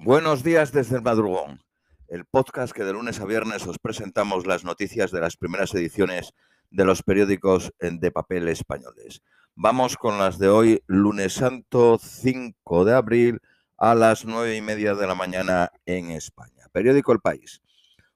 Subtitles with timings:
[0.00, 1.60] Buenos días desde el madrugón,
[2.06, 6.34] el podcast que de lunes a viernes os presentamos las noticias de las primeras ediciones
[6.70, 9.22] de los periódicos de papel españoles.
[9.56, 13.40] Vamos con las de hoy, lunes santo 5 de abril
[13.76, 16.66] a las nueve y media de la mañana en España.
[16.70, 17.60] Periódico El País.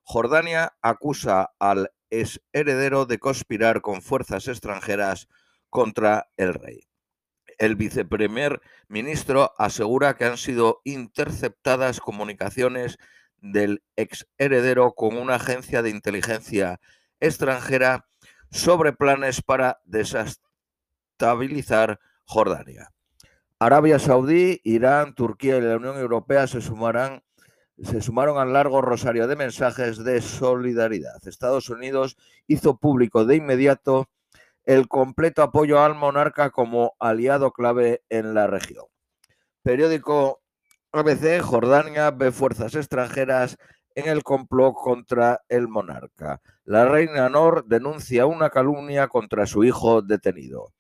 [0.04, 5.26] Jordania acusa al ex heredero de conspirar con fuerzas extranjeras
[5.68, 6.91] contra el rey.
[7.58, 12.98] El viceprimer ministro asegura que han sido interceptadas comunicaciones
[13.40, 16.80] del ex heredero con una agencia de inteligencia
[17.20, 18.06] extranjera
[18.50, 22.90] sobre planes para desestabilizar Jordania.
[23.58, 27.22] Arabia Saudí, Irán, Turquía y la Unión Europea se sumarán
[27.82, 31.26] se sumaron al largo rosario de mensajes de solidaridad.
[31.26, 32.16] Estados Unidos
[32.46, 34.08] hizo público de inmediato
[34.64, 38.86] el completo apoyo al monarca como aliado clave en la región.
[39.62, 40.42] Periódico
[40.92, 43.56] ABC, Jordania ve fuerzas extranjeras
[43.94, 46.40] en el complot contra el monarca.
[46.64, 50.72] La reina Nor denuncia una calumnia contra su hijo detenido.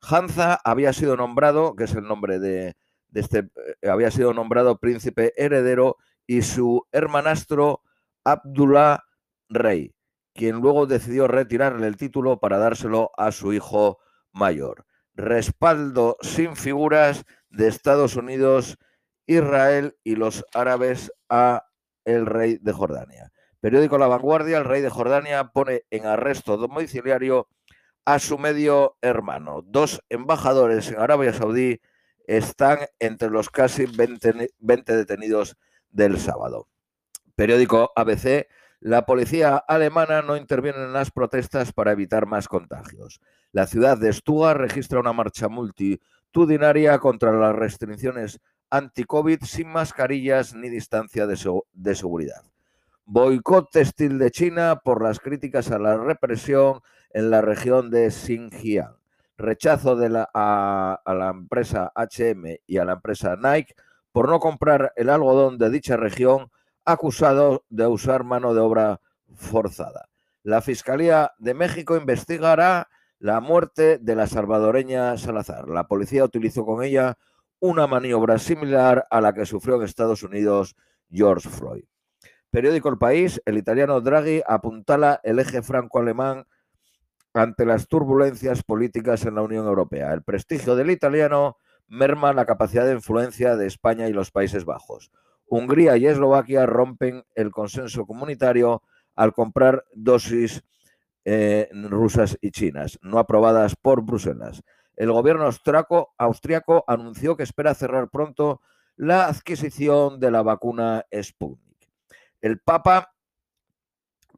[0.00, 2.74] Hanza había sido nombrado, que es el nombre de,
[3.14, 3.50] este,
[3.82, 5.96] eh, había sido nombrado príncipe heredero
[6.26, 7.82] y su hermanastro
[8.24, 9.04] Abdullah
[9.48, 9.94] Rey
[10.34, 13.98] quien luego decidió retirarle el título para dárselo a su hijo
[14.32, 14.86] mayor.
[15.14, 18.78] Respaldo sin figuras de Estados Unidos,
[19.26, 21.66] Israel y los árabes a
[22.04, 23.32] el rey de Jordania.
[23.60, 27.48] Periódico La Vanguardia, el rey de Jordania pone en arresto domiciliario
[28.04, 29.62] a su medio hermano.
[29.62, 31.80] Dos embajadores en Arabia Saudí
[32.26, 35.56] están entre los casi 20, 20 detenidos
[35.90, 36.68] del sábado.
[37.34, 38.46] Periódico ABC,
[38.80, 43.20] la policía alemana no interviene en las protestas para evitar más contagios.
[43.52, 50.70] La ciudad de Stuttgart registra una marcha multitudinaria contra las restricciones anti-COVID sin mascarillas ni
[50.70, 51.36] distancia de,
[51.94, 52.42] seguridad.
[53.04, 58.96] Boicot textil de China por las críticas a la represión en la región de Xinjiang.
[59.36, 63.74] Rechazo de la, a la empresa HM y a la empresa Nike
[64.12, 66.50] por no comprar el algodón de dicha región
[66.92, 69.00] acusado de usar mano de obra
[69.34, 70.08] forzada.
[70.42, 75.68] La Fiscalía de México investigará la muerte de la salvadoreña Salazar.
[75.68, 77.18] La policía utilizó con ella
[77.60, 80.74] una maniobra similar a la que sufrió en Estados Unidos
[81.10, 81.84] George Floyd.
[82.50, 86.46] Periódico El País, el italiano Draghi apuntala el eje franco-alemán
[87.34, 90.12] ante las turbulencias políticas en la Unión Europea.
[90.12, 95.10] El prestigio del italiano merma la capacidad de influencia de España y los Países Bajos.
[95.50, 98.84] Hungría y Eslovaquia rompen el consenso comunitario
[99.16, 100.62] al comprar dosis
[101.24, 104.62] eh, rusas y chinas, no aprobadas por Bruselas.
[104.94, 108.60] El gobierno austriaco, austriaco anunció que espera cerrar pronto
[108.94, 111.90] la adquisición de la vacuna Sputnik.
[112.40, 113.12] El Papa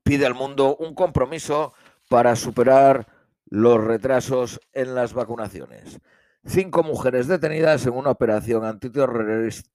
[0.02, 1.74] pide al mundo un compromiso
[2.08, 3.06] para superar
[3.44, 6.00] los retrasos en las vacunaciones
[6.44, 8.64] cinco mujeres detenidas en una operación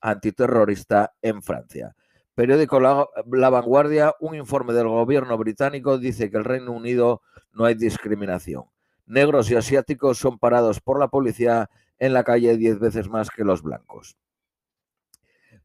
[0.02, 1.96] antiterrorista, en Francia.
[2.36, 3.08] Periódico la,
[3.50, 8.66] Vanguardia, un informe del gobierno británico dice que en el Reino Unido no hay discriminación.
[9.08, 13.44] Negros y asiáticos son parados por la policía en la calle diez veces más que
[13.44, 14.18] los blancos.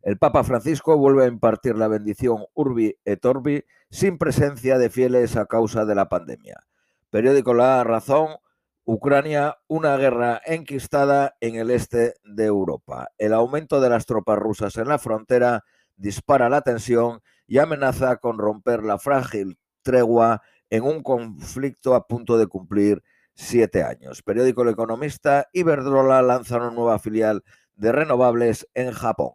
[0.03, 5.37] El Papa Francisco vuelve a impartir la bendición Urbi et Orbi sin presencia de fieles
[5.37, 6.65] a causa de la pandemia.
[7.11, 8.37] Periódico La Razón,
[8.85, 13.11] Ucrania, una guerra enquistada en el este de Europa.
[13.17, 15.65] El aumento de las tropas rusas en la frontera
[15.97, 22.39] dispara la tensión y amenaza con romper la frágil tregua en un conflicto a punto
[22.39, 23.03] de cumplir
[23.35, 24.23] siete años.
[24.23, 27.45] Periódico El Economista, Iberdrola lanza una nueva filial
[27.77, 29.35] de renovables en Japón.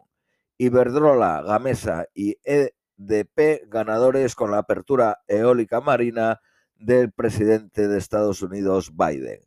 [0.58, 6.40] Iberdrola, Gamesa y EDP ganadores con la apertura eólica marina
[6.78, 9.40] del presidente de Estados Unidos, Biden.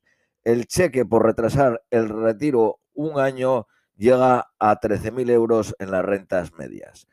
[0.43, 6.53] El cheque por retrasar el retiro un año llega a 13.000 euros en las rentas
[6.53, 7.07] medias.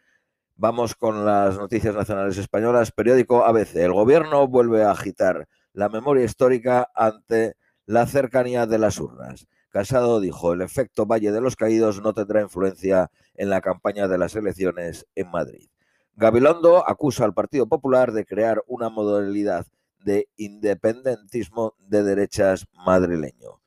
[0.56, 2.90] Vamos con las noticias nacionales españolas.
[2.90, 3.76] Periódico ABC.
[3.76, 7.54] El gobierno vuelve a agitar la memoria histórica ante
[7.86, 9.46] la cercanía de las urnas.
[9.70, 14.18] Casado dijo, el efecto Valle de los Caídos no tendrá influencia en la campaña de
[14.18, 15.68] las elecciones en Madrid.
[16.14, 19.66] Gabilondo acusa al Partido Popular de crear una modalidad
[20.04, 23.60] de independentismo de derechas madrileño.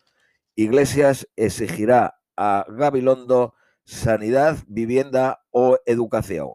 [0.56, 6.50] Iglesias exigirá a Gabilondo sanidad, vivienda o educación.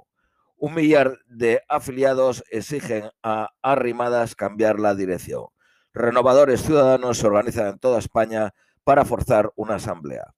[0.58, 5.46] Un millar de afiliados exigen a Arrimadas cambiar la dirección.
[5.92, 10.34] Renovadores ciudadanos se organizan en toda España para forzar una asamblea.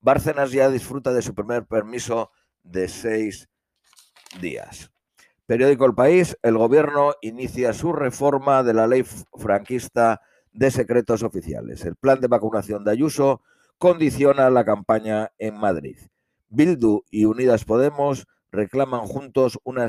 [0.00, 2.30] Bárcenas ya disfruta de su primer permiso
[2.62, 3.48] de seis
[4.40, 4.90] días.
[5.52, 9.04] Periódico El País, el gobierno inicia su reforma de la ley
[9.36, 11.84] franquista de secretos oficiales.
[11.84, 13.42] El plan de vacunación de Ayuso
[13.76, 15.98] condiciona la campaña en Madrid.
[16.48, 19.88] Bildu y Unidas Podemos reclaman juntos una,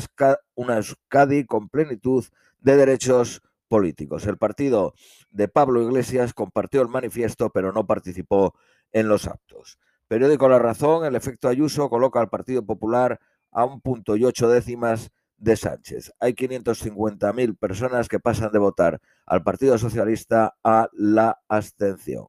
[0.57, 2.25] Euskadi con plenitud
[2.59, 4.27] de derechos políticos.
[4.27, 4.93] El partido
[5.31, 8.53] de Pablo Iglesias compartió el manifiesto, pero no participó
[8.91, 9.79] en los actos.
[10.09, 14.49] Periódico La Razón, el efecto Ayuso coloca al Partido Popular a un punto y ocho
[14.49, 15.09] décimas
[15.43, 16.13] de Sánchez.
[16.19, 22.27] Hay 550.000 personas que pasan de votar al Partido Socialista a la abstención.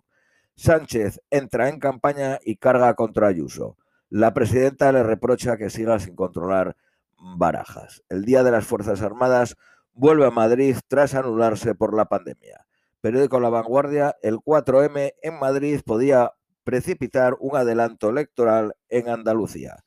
[0.57, 3.77] Sánchez entra en campaña y carga contra Ayuso.
[4.11, 6.77] La presidenta le reprocha que siga sin controlar
[7.19, 8.03] barajas.
[8.09, 9.57] El Día de las Fuerzas Armadas
[9.93, 12.67] vuelve a Madrid tras anularse por la pandemia.
[13.01, 16.33] Periódico La Vanguardia, el 4M en Madrid podía
[16.65, 19.85] precipitar un adelanto electoral en Andalucía.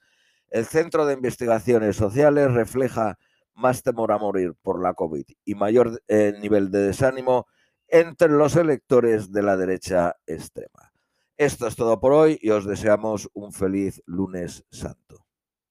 [0.50, 3.18] El Centro de Investigaciones Sociales refleja
[3.54, 7.48] más temor a morir por la COVID y mayor eh, nivel de desánimo
[7.88, 10.92] entre los electores de la derecha extrema.
[11.38, 15.27] Esto es todo por hoy y os deseamos un feliz lunes santo.